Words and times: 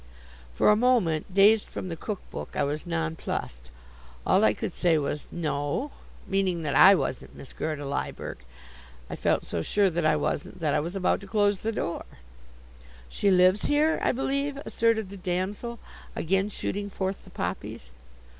For 0.55 0.71
a 0.71 0.75
moment, 0.75 1.31
dazed 1.31 1.69
from 1.69 1.87
the 1.87 1.95
cook 1.95 2.21
book, 2.31 2.55
I 2.55 2.63
was 2.63 2.87
nonplussed. 2.87 3.69
All 4.25 4.43
I 4.43 4.55
could 4.55 4.73
say 4.73 4.97
was 4.97 5.27
"No," 5.31 5.91
meaning 6.25 6.63
that 6.63 6.73
I 6.73 6.95
wasn't 6.95 7.35
Miss 7.35 7.53
Gerda 7.53 7.85
Lyberg. 7.85 8.37
I 9.11 9.15
felt 9.15 9.45
so 9.45 9.61
sure 9.61 9.91
that 9.91 10.03
I 10.03 10.15
wasn't 10.15 10.59
that 10.59 10.73
I 10.73 10.79
was 10.79 10.95
about 10.95 11.21
to 11.21 11.27
close 11.27 11.61
the 11.61 11.71
door. 11.71 12.05
"She 13.09 13.29
lives 13.29 13.65
here, 13.65 13.99
I 14.01 14.11
believe," 14.11 14.57
asserted 14.65 15.11
the 15.11 15.17
damsel, 15.17 15.77
again 16.15 16.49
shooting 16.49 16.89
forth 16.89 17.23
the 17.23 17.29
poppies. 17.29 17.91